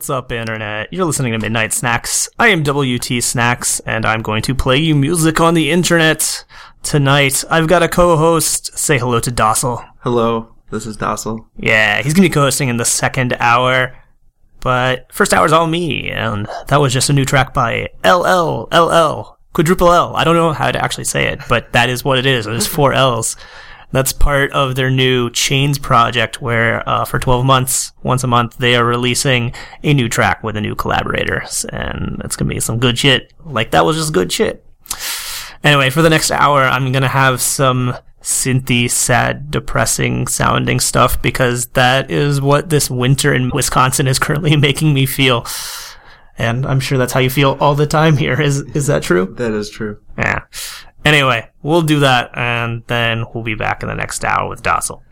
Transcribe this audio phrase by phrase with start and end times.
[0.00, 0.90] What's up, Internet?
[0.94, 2.26] You're listening to Midnight Snacks.
[2.38, 6.42] I am WT Snacks, and I'm going to play you music on the internet
[6.82, 7.44] tonight.
[7.50, 8.78] I've got a co host.
[8.78, 9.86] Say hello to Dosle.
[9.98, 11.44] Hello, this is Dosle.
[11.58, 13.94] Yeah, he's going to be co hosting in the second hour.
[14.60, 19.36] But first hour's all me, and that was just a new track by LLLL.
[19.52, 20.16] Quadruple L.
[20.16, 22.46] I don't know how to actually say it, but that is what it is.
[22.46, 23.36] It is four L's.
[23.92, 28.58] That's part of their new Chains project, where uh, for 12 months, once a month,
[28.58, 29.52] they are releasing
[29.82, 31.42] a new track with a new collaborator,
[31.72, 33.32] and it's gonna be some good shit.
[33.44, 34.64] Like that was just good shit.
[35.62, 41.66] Anyway, for the next hour, I'm gonna have some synthy, sad, depressing sounding stuff because
[41.68, 45.46] that is what this winter in Wisconsin is currently making me feel.
[46.38, 48.40] And I'm sure that's how you feel all the time here.
[48.40, 49.34] Is is that true?
[49.36, 49.98] That is true.
[50.16, 50.44] Yeah.
[51.04, 55.02] Anyway, we'll do that and then we'll be back in the next hour with Dosle.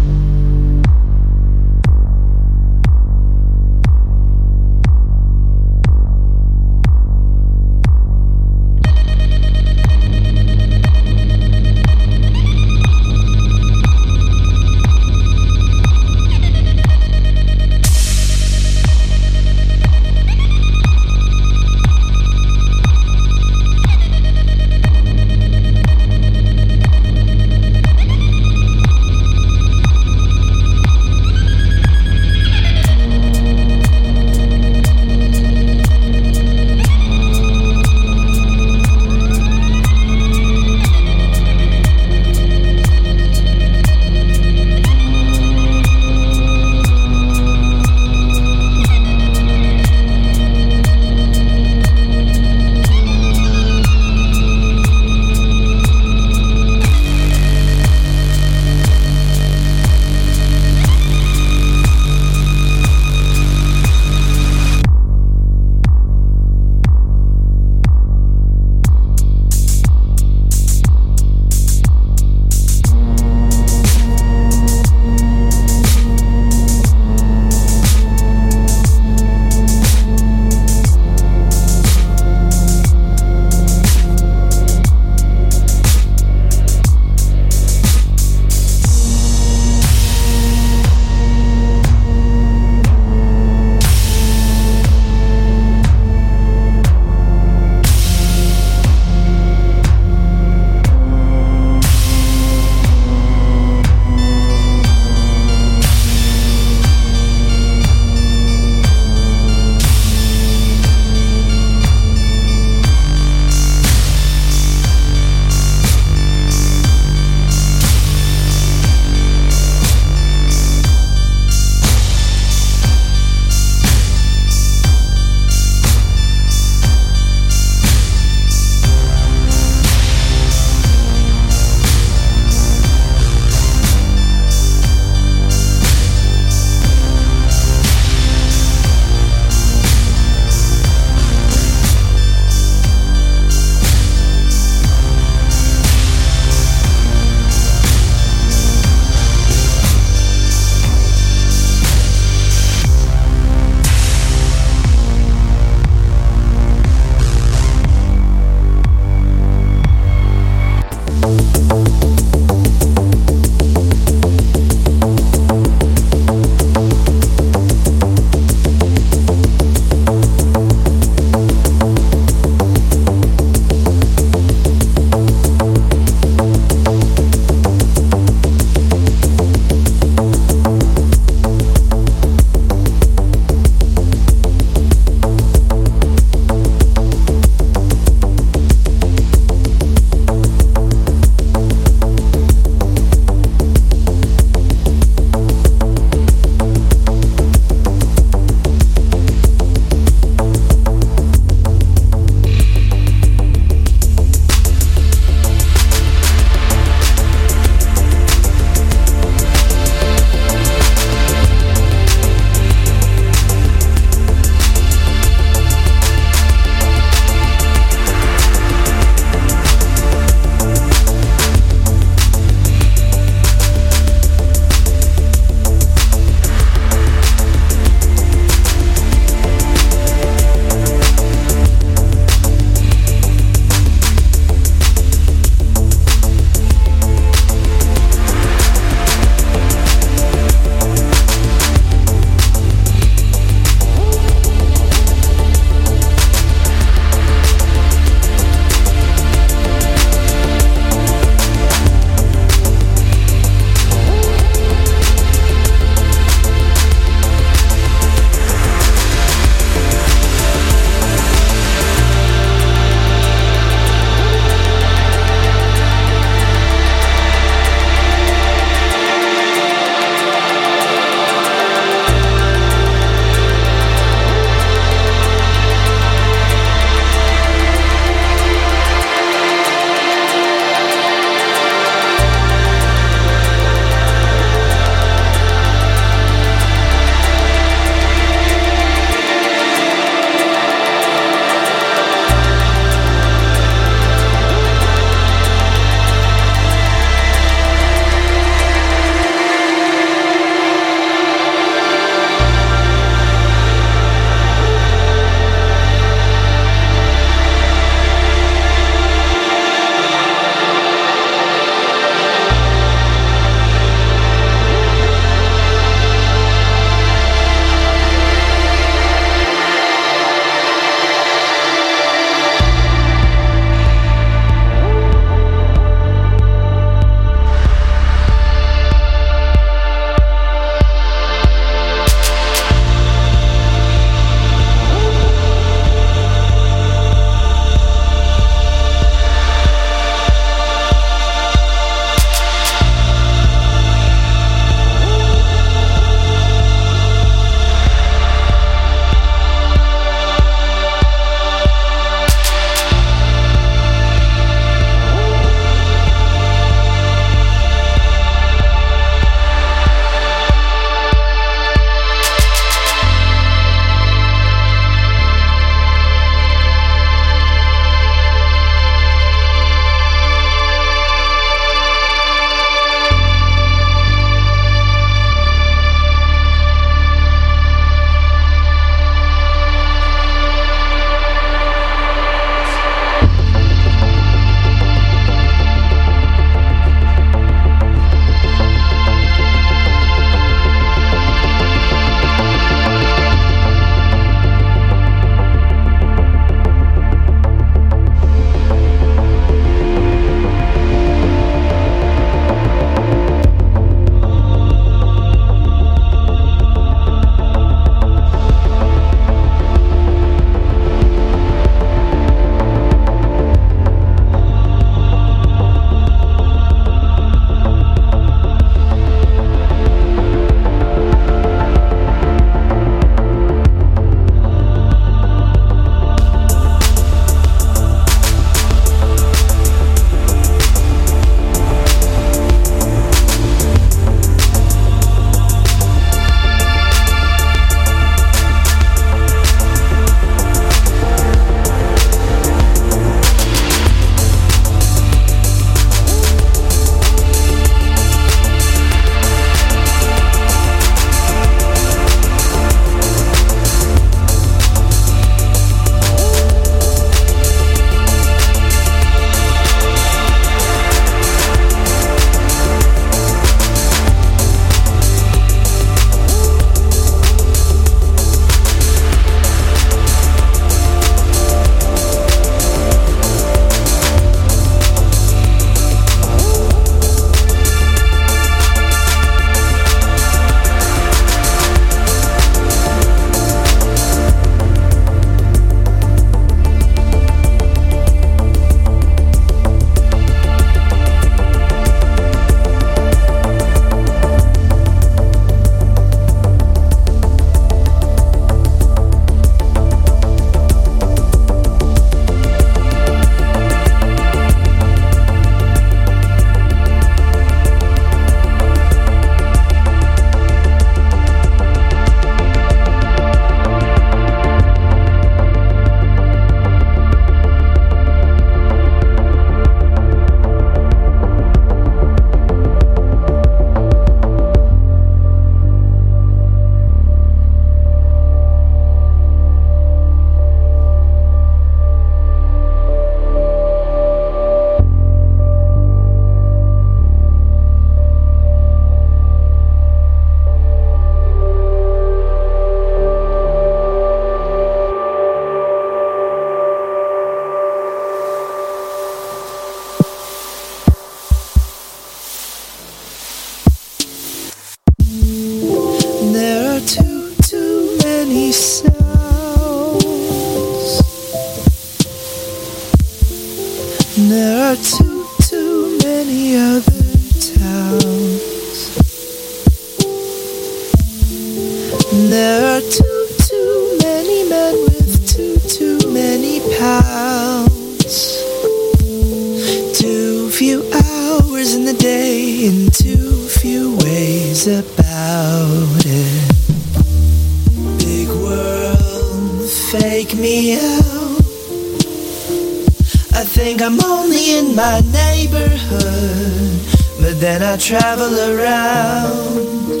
[597.72, 600.00] I travel around.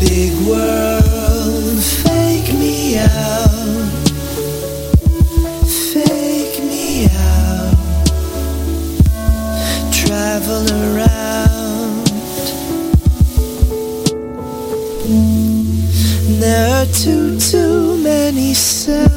[0.00, 3.90] Big world, fake me out.
[5.92, 8.06] Fake me out.
[9.92, 12.06] Travel around.
[16.40, 19.15] There are too, too many cells.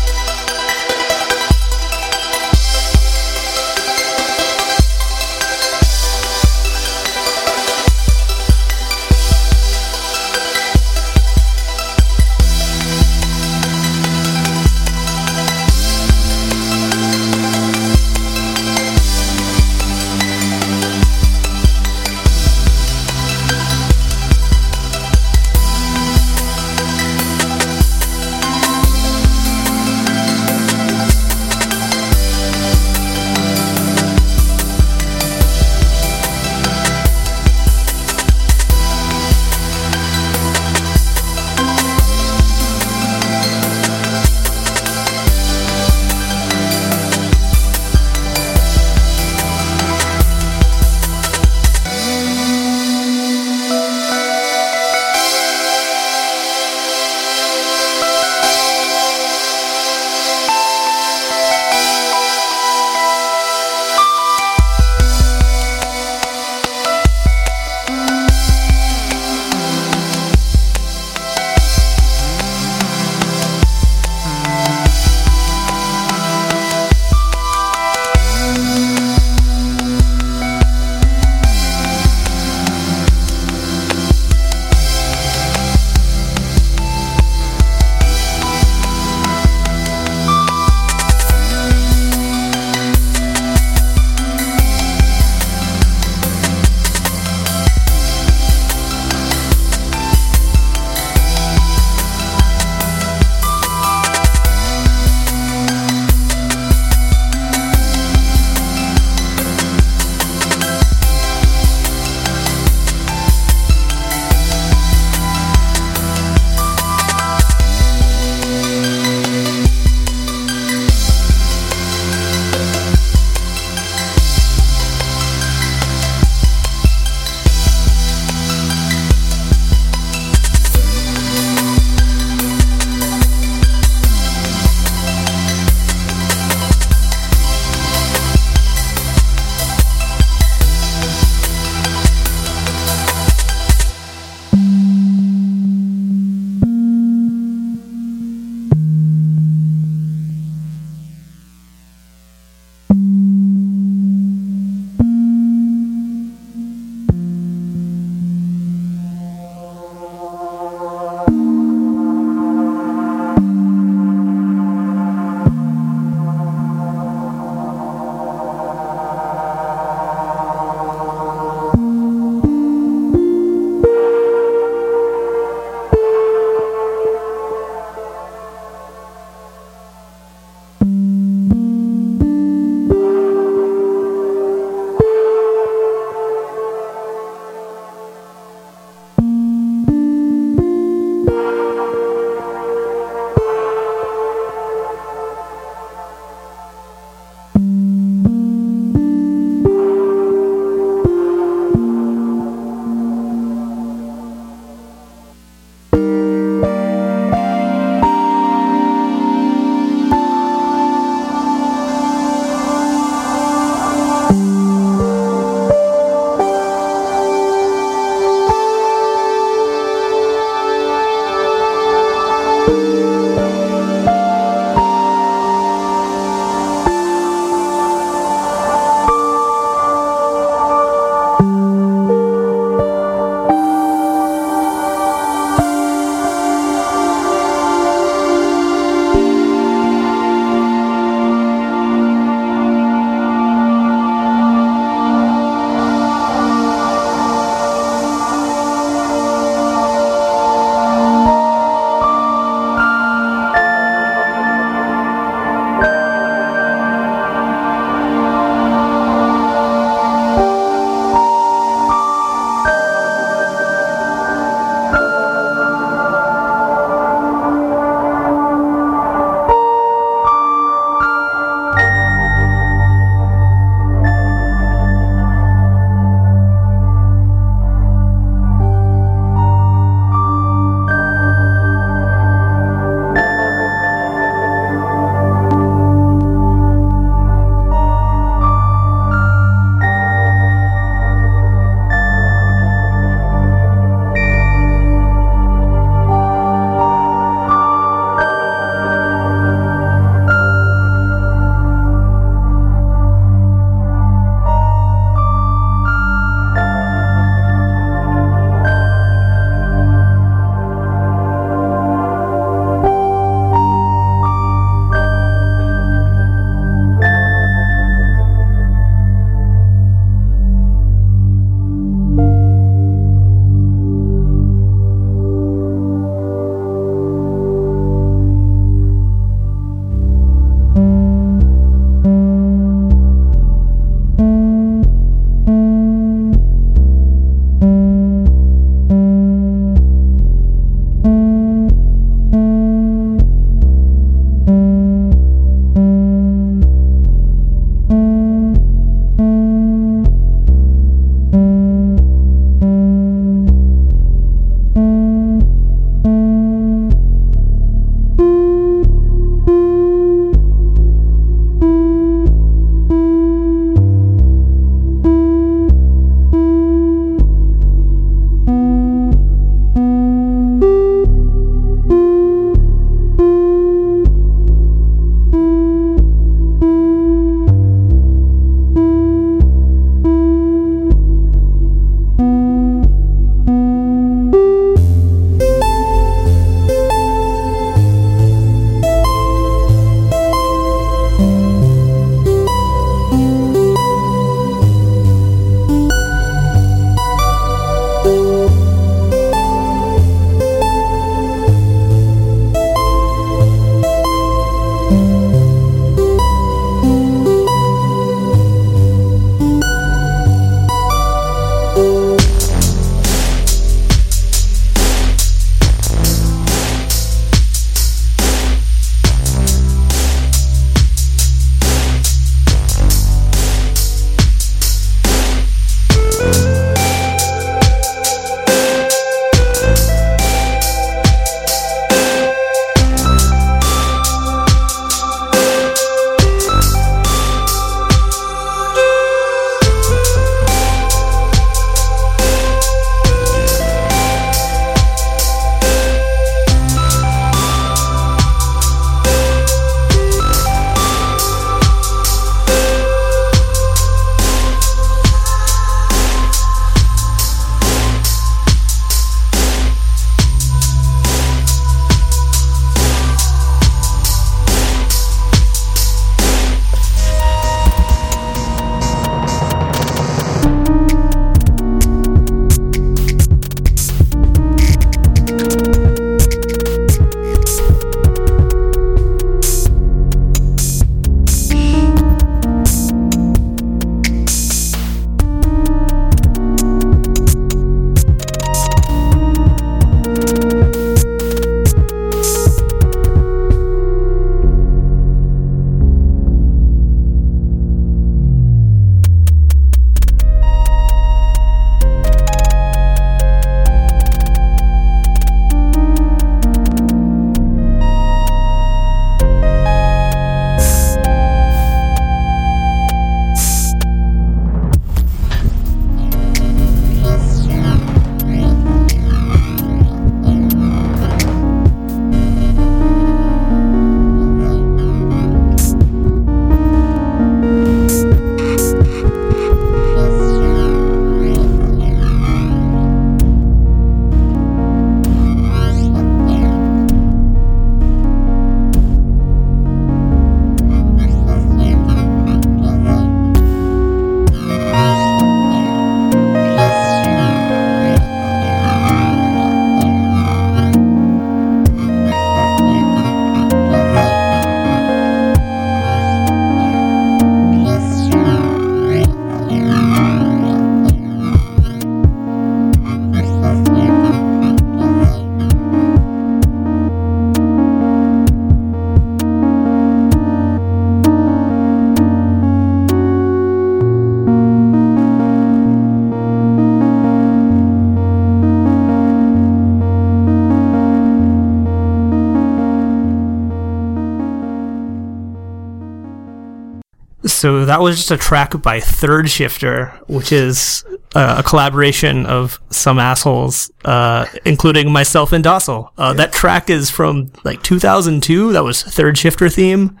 [587.44, 590.82] So that was just a track by Third Shifter, which is
[591.14, 595.90] uh, a collaboration of some assholes, uh, including myself and Dosle.
[595.98, 598.54] Uh, That track is from like 2002.
[598.54, 600.00] That was Third Shifter theme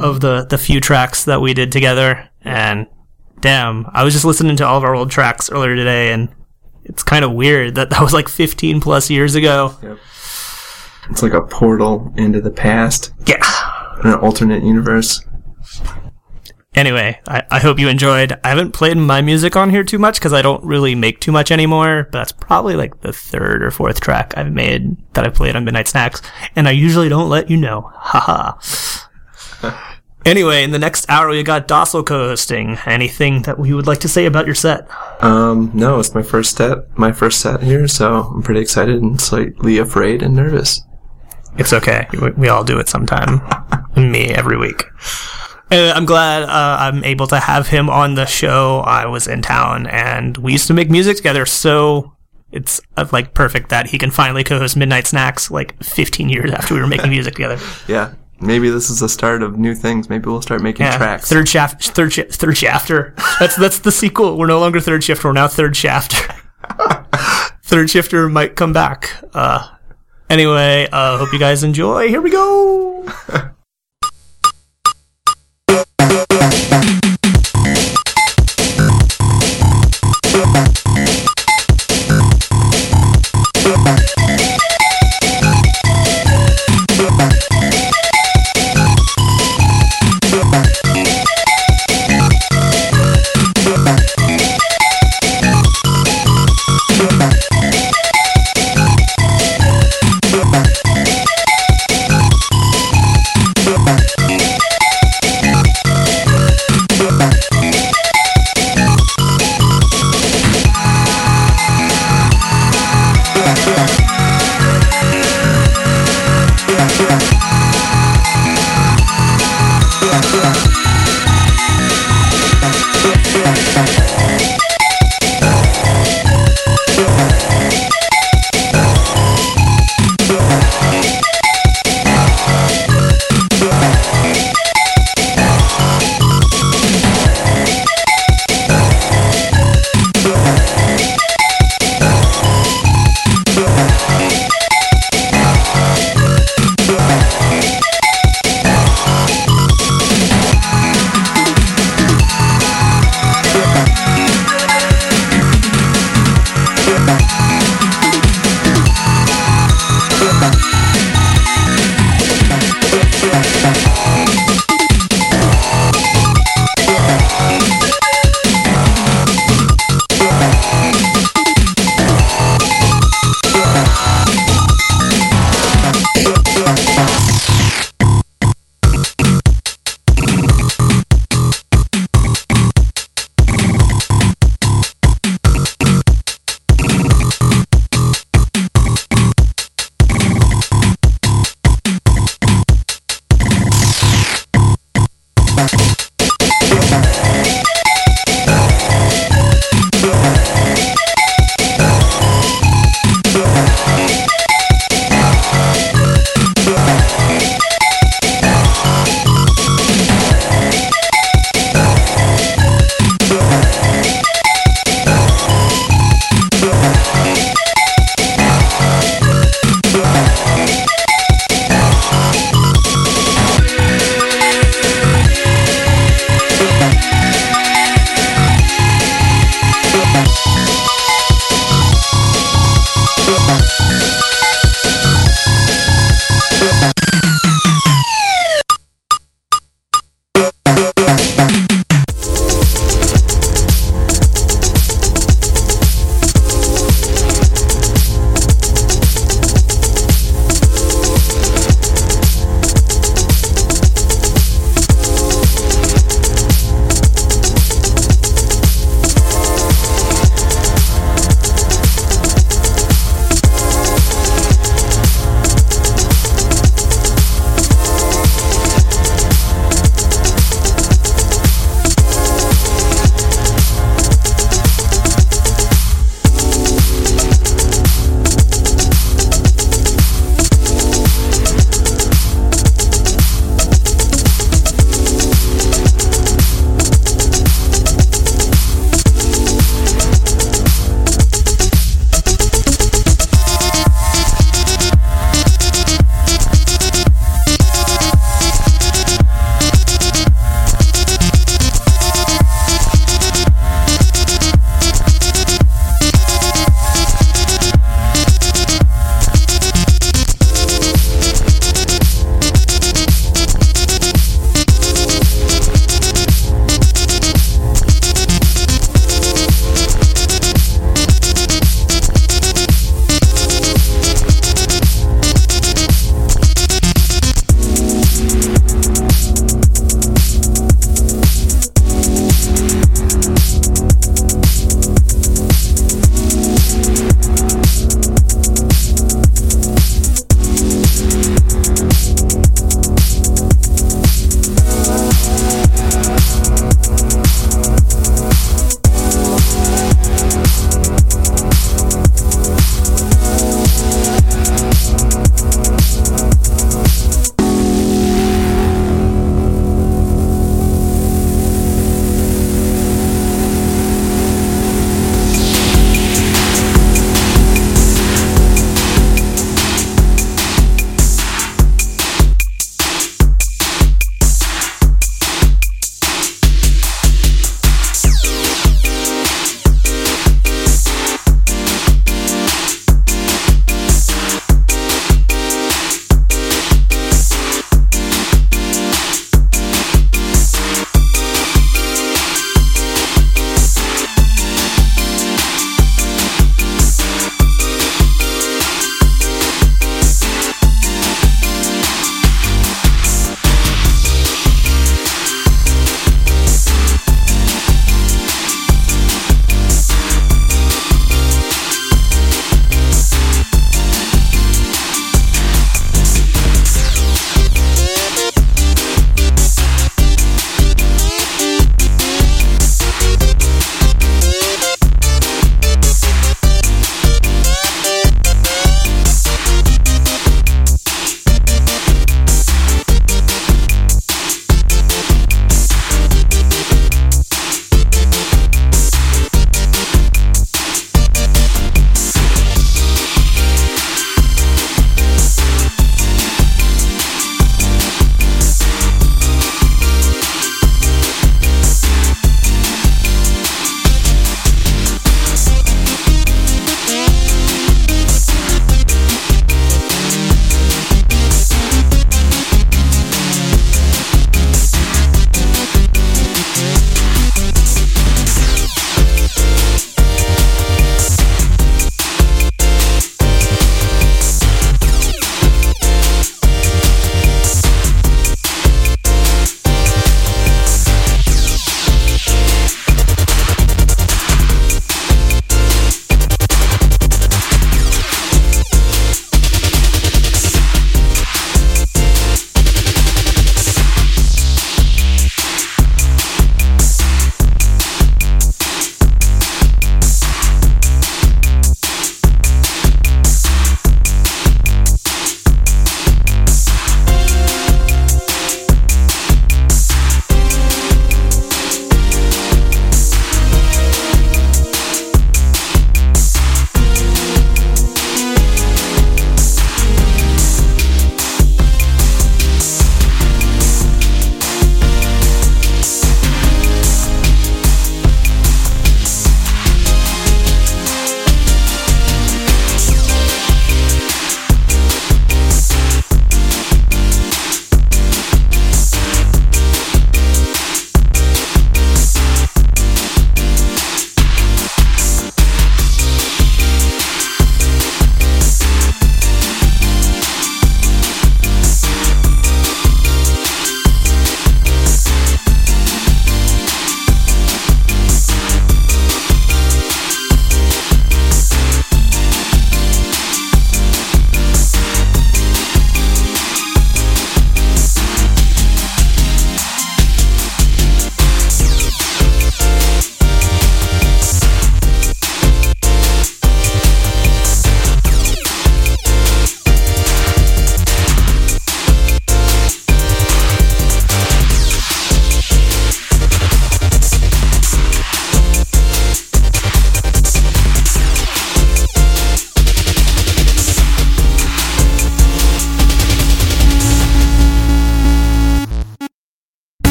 [0.00, 2.28] of the the few tracks that we did together.
[2.42, 2.88] And
[3.38, 6.28] damn, I was just listening to all of our old tracks earlier today, and
[6.82, 9.76] it's kind of weird that that was like 15 plus years ago.
[11.08, 13.38] It's like a portal into the past, Yeah.
[14.02, 15.23] in an alternate universe.
[16.74, 18.38] Anyway, I, I hope you enjoyed.
[18.42, 21.30] I haven't played my music on here too much because I don't really make too
[21.30, 25.30] much anymore, but that's probably like the third or fourth track I've made that I
[25.30, 26.20] played on Midnight Snacks,
[26.56, 27.92] and I usually don't let you know.
[27.94, 28.58] Haha.
[30.26, 32.78] anyway, in the next hour, we got Dosle co-hosting.
[32.86, 34.88] Anything that you would like to say about your set?
[35.22, 39.20] Um, no, it's my first set, my first set here, so I'm pretty excited and
[39.20, 40.82] slightly afraid and nervous.
[41.56, 42.08] It's okay.
[42.20, 43.40] We, we all do it sometime.
[43.96, 44.82] Me every week.
[45.74, 48.78] Uh, I'm glad uh, I'm able to have him on the show.
[48.86, 52.12] I was in town and we used to make music together, so
[52.52, 56.74] it's uh, like perfect that he can finally co-host Midnight Snacks like 15 years after
[56.74, 57.58] we were making music together.
[57.88, 60.08] Yeah, maybe this is the start of new things.
[60.08, 61.28] Maybe we'll start making Yeah, tracks.
[61.28, 63.12] third shaft, third sh- third shafter.
[63.40, 64.38] That's that's the sequel.
[64.38, 65.26] We're no longer third shifter.
[65.26, 66.32] We're now third shafter.
[67.64, 69.10] third shifter might come back.
[69.32, 69.66] Uh,
[70.30, 72.06] anyway, uh, hope you guys enjoy.
[72.06, 73.08] Here we go.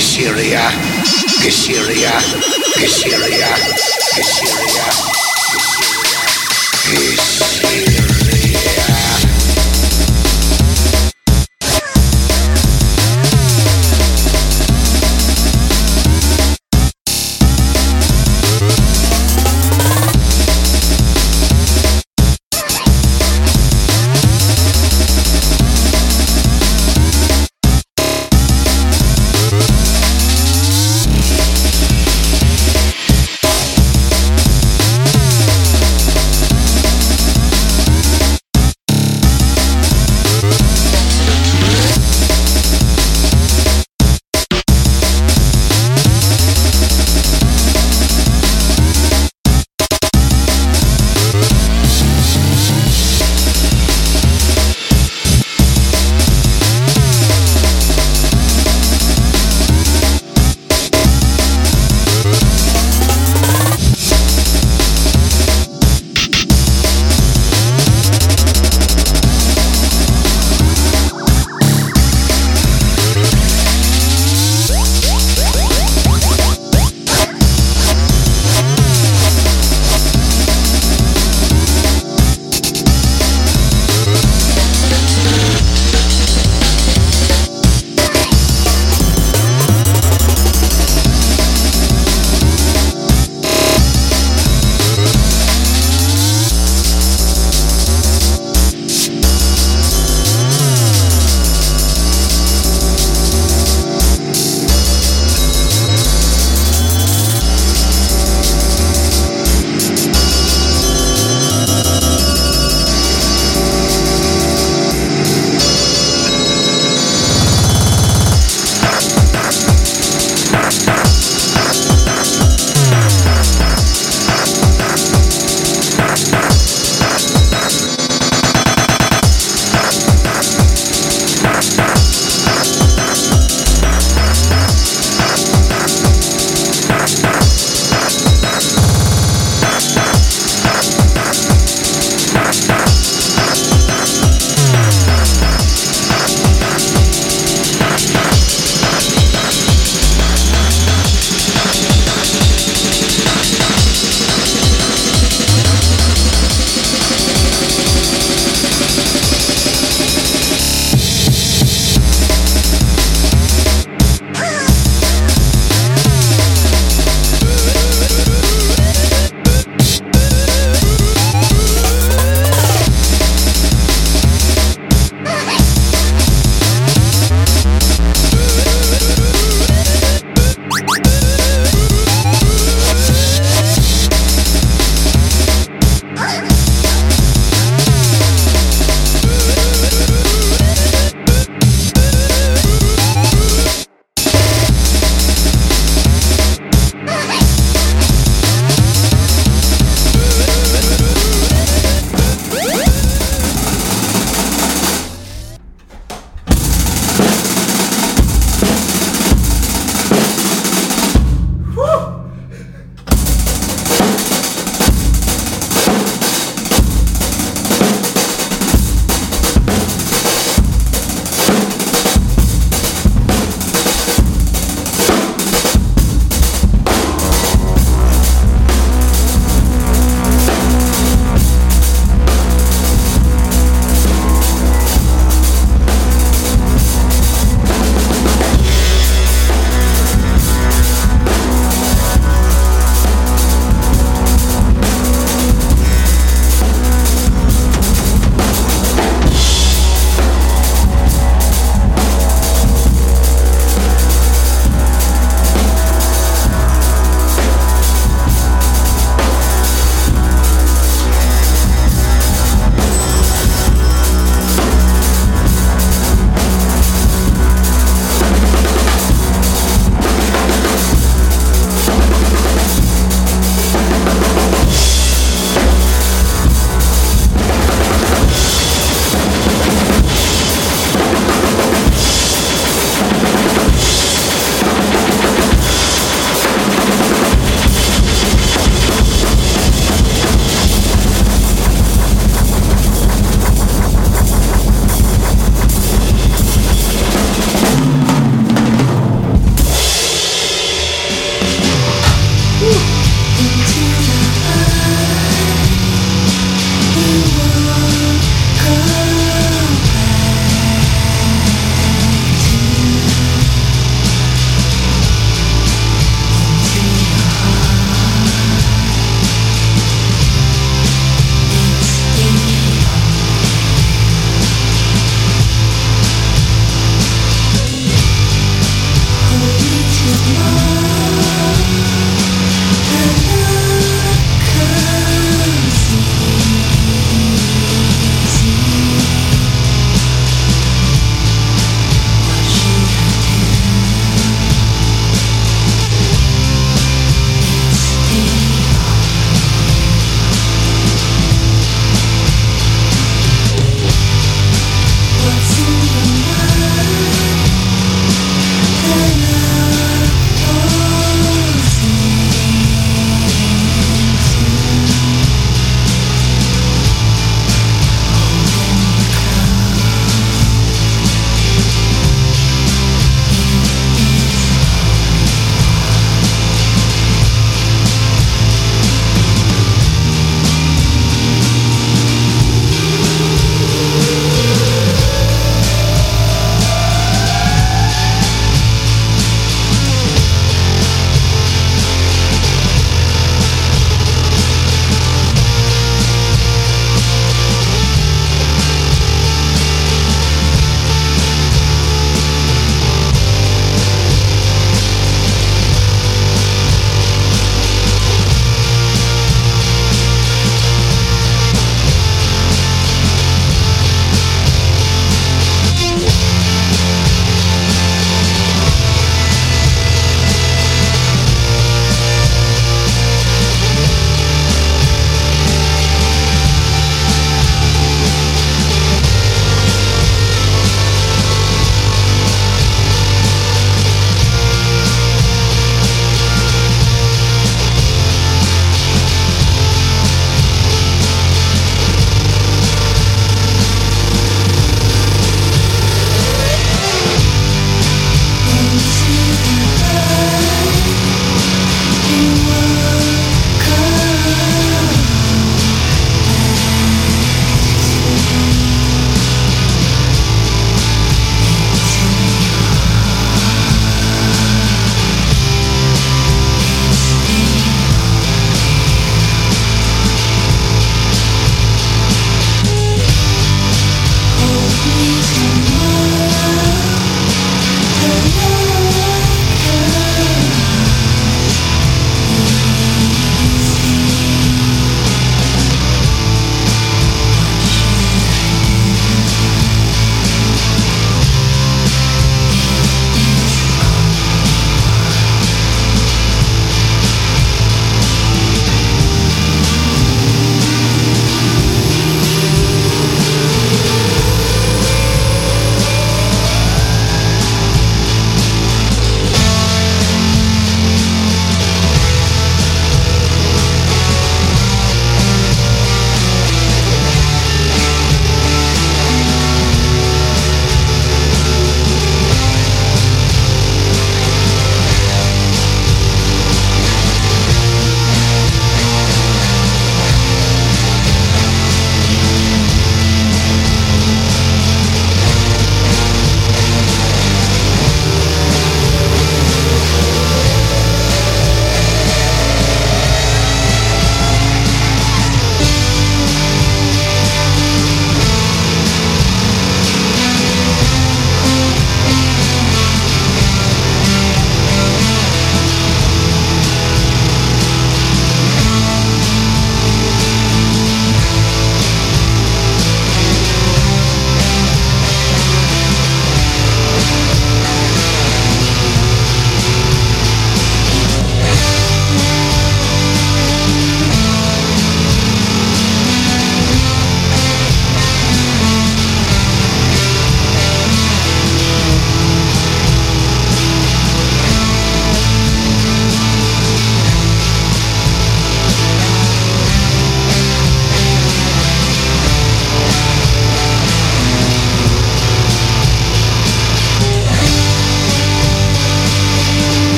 [0.00, 0.64] Kishiria,
[1.42, 2.12] Kishiria,
[2.78, 3.50] Kishiria,
[4.14, 4.86] Kishiria,
[6.88, 7.89] Kishiria.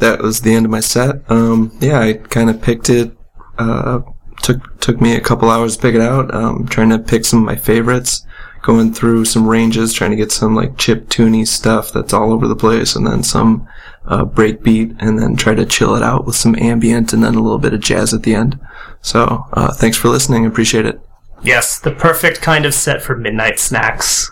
[0.00, 1.28] That was the end of my set.
[1.30, 3.16] Um, yeah, I kind of picked it.
[3.58, 4.00] Uh,
[4.42, 6.32] took took me a couple hours to pick it out.
[6.34, 8.26] Um, trying to pick some of my favorites,
[8.62, 12.46] going through some ranges, trying to get some like chip tuney stuff that's all over
[12.46, 13.66] the place, and then some
[14.06, 17.42] uh, breakbeat, and then try to chill it out with some ambient, and then a
[17.42, 18.58] little bit of jazz at the end.
[19.02, 20.46] So, uh, thanks for listening.
[20.46, 21.00] Appreciate it.
[21.42, 24.30] Yes, the perfect kind of set for midnight snacks.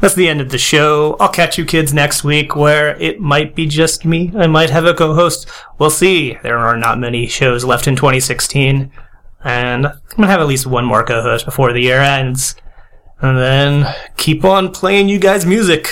[0.00, 1.16] That's the end of the show.
[1.20, 4.32] I'll catch you kids next week where it might be just me.
[4.34, 5.46] I might have a co-host.
[5.78, 6.38] We'll see.
[6.42, 8.90] There are not many shows left in 2016.
[9.44, 12.56] And I'm gonna have at least one more co-host before the year ends.
[13.20, 15.88] And then keep on playing you guys music.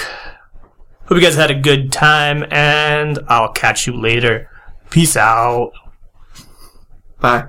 [1.07, 4.51] Hope you guys had a good time and I'll catch you later.
[4.89, 5.73] Peace out.
[7.21, 7.49] Bye.